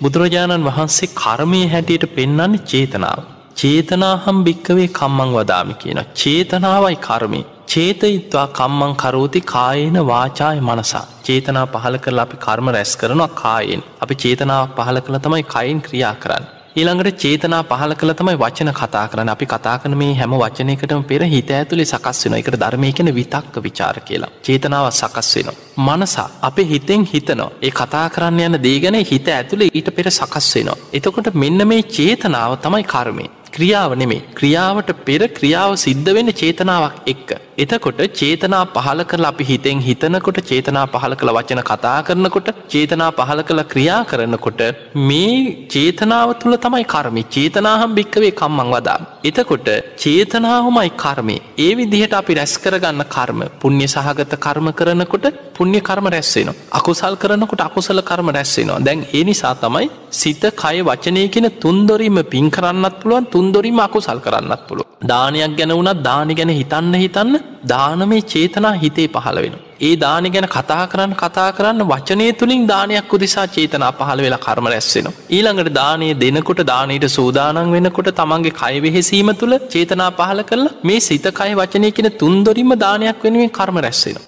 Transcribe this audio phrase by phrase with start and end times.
[0.00, 3.20] බුදුරජාණන් වහන්සේ කර්මය හැටියට පෙන්නන්නේ චේතනාව.
[3.56, 6.00] චේතනාහම් භික්කවේ කම්මං වදාමි කියන.
[6.14, 7.40] චේතනාවයි කර්මය.
[7.66, 11.06] චේතයිත්වා කම්මං කරෝති කායන වාචාය මනසා.
[11.22, 13.82] චේතනා පහල කරලා අපි කර්ම රැස් කරනවා කායෙන්.
[14.00, 16.55] අපි චේතනාව පහල කළ තමයි කයින් ක්‍රියා කරන්න.
[16.76, 21.22] ඊළඟට චේතනා පහල කළ තමයි වචන කතා කරන අපි කතා කන මේ හැම වචනයකටම පෙර
[21.24, 24.28] හිත ඇතුළේ සකස් වෙන එකට ධර්මය කන විතක්ක විචාර කියලා.
[24.42, 25.48] චේතනාව සකස් වෙන.
[25.78, 30.76] මනසා අපේ හිතෙන් හිතනවා ඒ කතා කරන්න යන දේගැන හිත ඇතුළේ ඊට පෙර සකස් වෙනවා.
[30.92, 33.26] එතකොට මෙන්න මේ චේතනාව තමයි කර්මය.
[33.50, 37.30] ක්‍රියාව නෙමේ ක්‍රියාවට පෙර ක්‍රියාව සිද්ධ වෙන චේතනාවක් එක්ක.
[37.58, 43.40] එතකොට චේතනා පහල කරලා අපි හිතෙන් හිතනකොට චේතනා පහල කළ වචන කතා කරනකොට චේතනා පහල
[43.42, 44.60] කළ ක්‍රියා කරනකොට
[45.02, 48.98] මේ චේතනාව තුළ තමයි කර්මි චේතනාහම් භික්කවේ කම්මං වදා.
[49.24, 56.08] එතකොට චේතනාවමයි කර්මය ඒ විදිහට අපි රැස් කරගන්න කර්ම පුුණ්‍ය සහගත කර්ම කරනකොට පුුණ්‍ය කර්ම
[56.08, 56.50] රැස්වෙන.
[56.72, 62.48] අකුසල් කරනකොට අකුසල කර්ම රැස්වෙනවා දැන් ඒ නිසා තමයි සිත කය වචනය කියෙන තුන්දොරීම පින්
[62.50, 64.86] කරන්නත් පුළුවන් තුන්දොරීම අකුසල් කරන්නත් පුළුව.
[65.04, 67.34] දානයක් ගැන වුණත් දානි ගැන හිතන්න හිතන්න
[67.66, 69.56] දානමේ චේතනා හිතේ පහළ වෙන.
[69.80, 74.68] ඒ දානි ගැන කතා කරන්න කතා කරන්න වචනය තුළින් දානයක් උදිසා චේතනා පහළ වෙලා කර්ම
[74.68, 75.08] රැස්සෙන.
[75.30, 81.90] ඊළඟට දානය දෙනකොට දානයට සූදානන් වෙනකොට තමන්ගේ කයවෙහෙසීම තුළ චේතනා පහල කරලා මේ සිතකය වචනය
[81.90, 84.26] කියෙන තුන්දොරින්ම දානයක් වෙනුවෙන් කර්ම රැස්සෙනවා.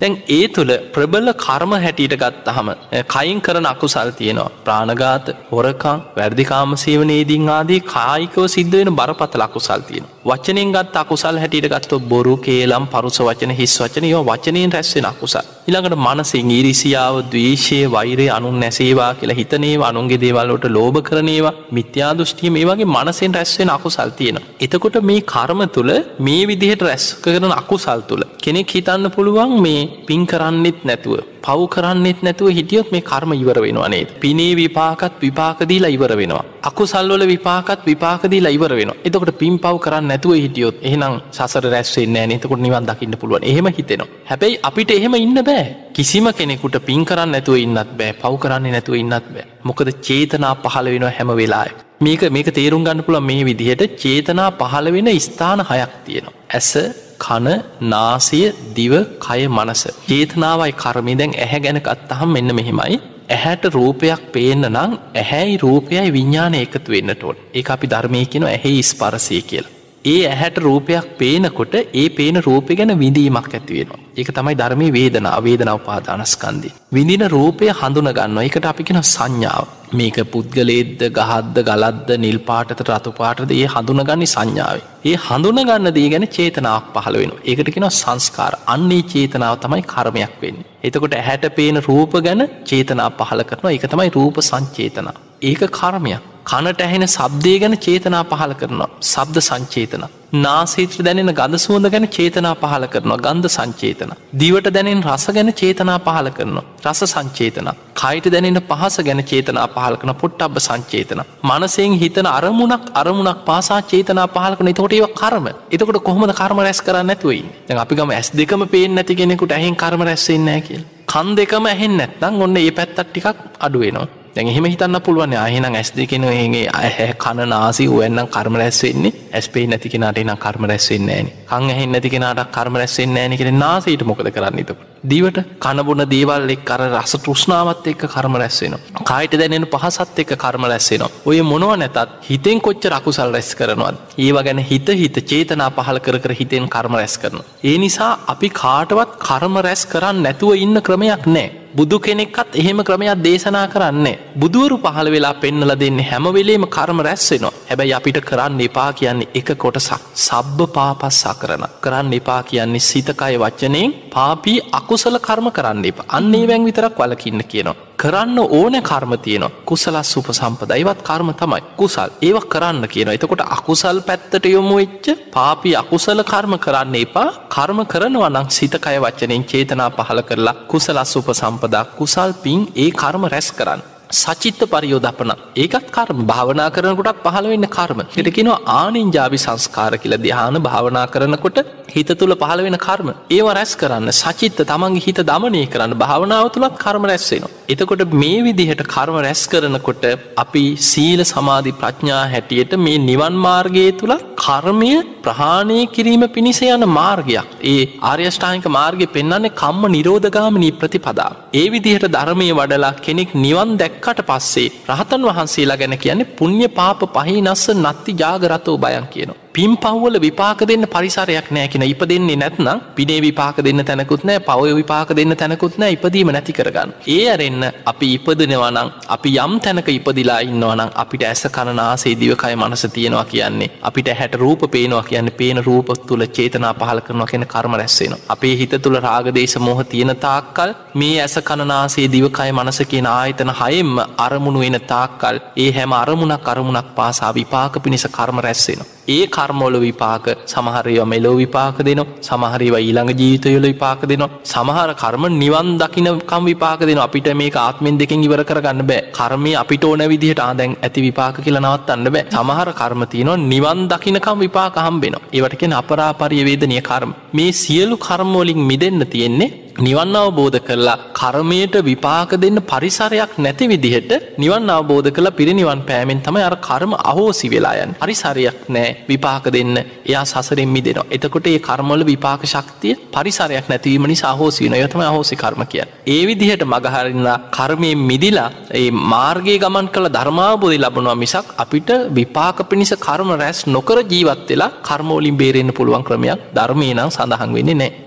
[0.00, 2.68] දැන් ඒ තුළ ප්‍රබල කර්ම හැටියට ගත්තහම
[3.06, 10.06] කයින් කරන අකුසල් තියෙනවා ප්‍රාණගාත හොරකං වැරදිකාම සේවනේදින් ආදී කායිකව සිද්ධ වෙන බරපතල අකුසල් තියෙන.
[10.24, 15.48] වචනෙන් ගත් අකුසල් හැටියට ගත්ත බොරු කේලම් පරුස වචන හිස් වචන යෝ වචනයෙන් රැස්වෙන අකුසල්.
[15.68, 22.52] ඉළඟට මනසින් ඉරිසියාව දවේශය වෛරය අනුන් නැසේවා කියලා හිතනේ අනුන්ගේ දේවල්ලට ලෝභ කරනේවා මිත්‍යා දෘෂ්ටිය
[22.54, 24.38] මේ වගේ මනසෙන් රැස්වෙන අකුසල් තියෙන.
[24.64, 30.22] එතකොට මේ කර්ම තුළ මේ විදිහට රැස් කරන අකුසල් තුළ කෙනෙක් හිතන්න පුළුවන් මේ පින්
[30.26, 36.44] කරන්නෙත් නැතුව පව් කරන්නෙත් නැතුව හිටියොත් මේ කර්ම ඉවර වෙනවානේ පිනේ විපාකත් විපාකදීලා ඉවර වෙනවා.
[36.62, 42.60] අකුසල්වල විපාකත් විපාකදීලා ඉවර වෙන එතකොට පින් පව් කරන්න නැතුව හිටියොත් එහෙනම් සසර රැස්වෙන්න නතකොට
[42.60, 43.44] නිවන් දකින්න පුළුවන්.
[43.44, 44.08] එහෙම හිතෙනවා.
[44.24, 45.57] හැබැයි අපිට එහෙම ඉන්න බෑ.
[45.92, 50.88] කිසිම කෙනෙකුට පින් කරන්න නැතුව ඉන්නත් බෑ පව් කරන්නේ නැතුව ඉන්නත් බෑ මොකද චේතනා පහළ
[50.88, 56.00] වෙනවා හැම වෙලාය මේක මේක තේරුම් ගන්න පුළ මේ විදිහට චේතනා පහළ වෙන ස්ථාන හයක්
[56.04, 56.72] තියෙනවා ඇස
[57.18, 57.46] කන
[57.82, 58.40] නාසය
[58.74, 59.82] දිව කය මනස.
[60.08, 62.98] චේතනාවයි කර්මය දැන් ඇහැ ගැන අත්තහම් මෙන්න මෙහෙමයි.
[63.28, 69.40] ඇහැට රූපයක් පේන්න නම් ඇහැයි රූපයයි විඤ්ඥාන එකතු වෙන්නටොට ඒ අපි ධර්මය කෙන ඇහෙ ස්පරසය
[69.42, 69.77] කියලා.
[70.04, 73.98] ඒ ඇහැට රූපයක් පේනකොට ඒ පේන රූපය ගැන විඳීමක් ඇතිවෙනවා.
[74.16, 76.72] ඒක තමයි ධර්මය වේදන අවේදනාව පාදානස්කන්දී.
[76.92, 79.66] විඳින රූපය හඳුන ගන්න එකට අපිකෙන සංඥාව.
[79.92, 84.80] මේක පුද්ගලේද්ද ගහද්ද ගලද්ද නිල් පාටත රතු පාටද ඒ හඳුනගන්නි සංඥාව.
[85.04, 90.66] ඒ හඳුනගන්න දී ගැන චේතනාවක් පහළ වෙන ඒකට කෙන සංස්කාර අන්නේ චේතනාව තමයි කර්මයක් වෙන්න.
[90.84, 95.18] එතකොට ඇහැට පේන රූප ගැන චේතනා පහල කරනවා එක තමයි රූප සංචේතනා.
[95.42, 96.22] ඒක කර්මයක්.
[96.44, 100.04] කනට ඇහෙන සබ්දය ගැන චේතනා පහල කරනවා සබ්ද සංචේතන.
[100.36, 104.12] නාසේත්‍ර දැනෙන ගඳ සුවඳ ගැන චේතනා පහල කරනවා ගන්ධ සංචේතන.
[104.40, 107.68] දිවට දැනෙන් රස ගැන චේතනා පහල කරනවා රස සංචේතන.
[107.94, 111.22] කයිට දැනෙන පහස ගැන චේතනා පහල කන පොට් අබ සංචේතන.
[111.44, 117.14] මනසෙන් හිතන අරමුණක් අරමුණක් පාසා චේතනා පහලකන තොට ඒව කරම එතකොට කොහොමද කර්ම රැස් කරන්න
[117.14, 117.42] ඇතුවයි
[117.84, 120.84] අපිකම ඇස් දෙකම පේෙන් නැති කෙනෙකුට ඇහෙන් කර්ම රැස්සෙන්නෑ කියල්.
[121.06, 124.08] කන් දෙකම ඇහෙන් නැත්නම් ඔන්න ඒ පැත්තත් ටිකක් අඩුවෙනවා.
[124.38, 129.10] දැන් එහෙම හිතන්න පුළුවන් ආහෙනම් ඇස් දෙකෙන ඒගේ ඇහැ කන නාසි ඔයන්නම් කර්ම රැස් වෙන්නේ
[129.32, 131.34] ඇස්පේ නැති කෙනාට නම් කර්ම රැස් වෙන්නේ නෑනේ.
[131.48, 134.86] කන් ඇහෙන් නැති කෙනාට කර්ම රැස් වෙන්නේ නෑනේ කියලා නාසයට මොකද කරන්නේ එතකොට?
[135.04, 139.04] දිවට කනබොන දේවල් එක්ක අර රස තෘෂ්ණාවත් එක්ක කර්ම රැස් වෙනවා.
[139.04, 141.10] කායට දැනෙන පහසත් එක්ක කර්ම රැස් වෙනවා.
[141.26, 143.96] ඔය මොනව නැතත් හිතෙන් කොච්චර අකුසල් රැස් කරනවද?
[144.18, 147.48] ඒවා ගැන හිත හිත චේතනා පහල කර කර හිතෙන් කර්ම රැස් කරනවා.
[147.64, 151.48] ඒ නිසා අපි කාටවත් කර්ම රැස් කරන්න නැතුව ඉන්න ක්‍රමයක් නෑ.
[151.74, 154.18] බුදු කෙනෙක්කත් එහෙම ක්‍රමයක් දේශනා කරන්නේ.
[154.36, 160.06] බුදුවරු පහළ වෙලා පෙන්නල දෙන්න හැමවෙලේම කර්ම රැස්සෙනවා හැබැයි අපිට කරන්න එපා කියන්නේ එක කොටසක්
[160.18, 166.64] සබ්බ පාපස්සා කරන කරන්න එපා කියන්නේ සිතකය වච්චනයෙන් පාපී අකුසල කර්ම කරන්න එප අන්නේ වැැන්
[166.64, 167.87] විතරක් වලකින්න කියනවා.
[167.98, 169.50] කරන්න ඕන කර්ම තියනවා.
[169.64, 171.60] කුසලස් සුප සම්පදයිවත් කර්ම තමයි.
[171.76, 172.10] කුසල්.
[172.22, 177.28] ඒව කරන්න කියන එතකොට අකුසල් පැත්තට යොමු වෙච්ච පාපි අකුසල කර්ම කරන්න එපා.
[177.48, 183.24] කර්ම කරනවා නං සිතකය වච්චනෙන් චේතනා පහල කරලා කුසලස් සුප සම්පදා කුසල් පින් ඒ කර්ම
[183.26, 183.82] රැස් කරන්න.
[184.10, 185.32] සචිත්ත පරියෝධපන.
[185.56, 186.20] ඒකත් කර්ම.
[186.26, 188.00] භාවනා කරනකොටත් පහළ වෙන්න කර්ම.
[188.16, 190.16] එටකෙනවා ආනින්ජාවි සංස්කාර කියල.
[190.18, 191.58] දිහාන භාවනා කරනකොට
[191.88, 193.08] හිත තුළ පහළ වෙන කර්ම.
[193.30, 197.50] ඒව රැස් කරන්න සචිත්ත තමන්ගේ හිත දමනය කරන්න භාවනාව තුළත් කර්ම රැස්වෙනවා.
[197.68, 200.04] එතකොට මේ විදිහට කර්ම රැස් කරනකොට
[200.36, 204.92] අපි සීල සමාධි ප්‍රඥා හැටියට මේ නිවන් මාර්ගයේ තුළ කර්මය
[205.24, 207.46] ප්‍රහාණය කිරීම පිණිස යන මාර්ගයක්.
[207.64, 211.30] ඒ ආර්යෂ්ඨානික මාර්ගය පෙන්න්නන්නේ කම්ම නිරෝධගාමනී ප්‍රතිපදා.
[211.54, 217.40] ඒ විදිහට ධර්මය වඩලා කෙනෙක් නිවන් දැක්කට පස්සේ රහතන් වහන්සේලා ගැන කියන්නේ පුුණ්්‍ය පාප පහහි
[217.42, 219.47] නස්ස නත්ති ජාගරතෝ බයන් කියනවා.
[219.58, 224.74] පින් පව්වල විපාක දෙන්න පරිසරයක් නෑකෙන ඉප දෙන්නේ නැත්නම් පිනේ විපාක දෙන්න තැනකුත් නෑ පවය
[224.76, 226.90] විපාක දෙන්න තැනකුත් නෑ ඉපදීම නැති කරගන්න.
[227.14, 233.24] ඒ අරෙන්න අපි ඉපදනවනං අපි යම් තැනක ඉපදිලා ඉන්නවනම් අපිට ඇස කණනාසේ දිවකය මනස තියෙනවා
[233.32, 238.14] කියන්නේ අපිට හැට රූප පේනවා කියන්න පේන රූපත් තුළ චේතනා පහල කරනවා කියෙන කර්ම රැස්සෙන.
[238.34, 243.98] අපේ හිත තුළ රාගදේශ මොහ තියෙන තාක්කල් මේ ඇස කණනාසේ දිවකය මනස කියන ආයතන හයෙන්ම
[244.26, 248.86] අරමුණු වෙන තාක්කල් ඒ හැම අරමුණක් අරමුණක් පාසා විපාක පිණිස කර්ම රැස්සෙන.
[249.14, 255.68] ඒ කර්මෝල විපාක සමහරයව මෙලෝ විපාක දෙන සමහරව ඊළඟ ජීවිතයොල විපාක දෙනවා සමහර කර්ම නිවන්
[255.82, 259.06] දකිනකම් විපාක දෙන අපිට මේ ආත්මෙන් දෙකින් ඉවර කරගන්න බෑ.
[259.18, 262.24] කර්මය අපිට ඕන විදිහට ආදැන් ඇති විපාක කියලා නවත්තන්න බෑ.
[262.36, 267.10] සමහර කර්මතියනවා නිවන් දකිනකම් විපාක හම්බෙන ඒවටකෙන අපරාපරියවේදනය කර්ම.
[267.36, 274.64] මේ සියලු කර්මෝලින් මිදන්න තියෙන්නේ නිවන් අවබෝධ කරලා කර්මයට විපාක දෙන්න පරිසරයක් නැති විදිහට නිවන්
[274.68, 275.28] අවබෝධ කළ.
[275.30, 281.46] පිරිනිවන් පෑමෙන් තමයි අර කර්ම අහෝසි වෙලායන් පරිසරයක් නෑ විපාක දෙන්න එයා සසරෙන්මි දෙනවා එතකොට
[281.46, 285.84] ඒ කර්මොල විපාක ශක්තිය පරිසරයක් නැතිවීම නිසා අහෝසින යතම අහෝසි කර්ම කිය.
[286.08, 292.94] ඒ විදිහට මගහරන්න කර්මයෙන් මිදිලා ඒ මාර්ගයේ ගමන් කළ ධර්මාබෝධි ලබනවා මිසක් අපිට විපාක පිණිස
[292.98, 297.92] කර්ම රැස් නොකර ජීවත් වෙලා කර්මෝලින් බේරෙන්න්න පුළුවන් ක්‍රමයක් ධර්මය නම් සඳහන් වෙන්නේ නෑ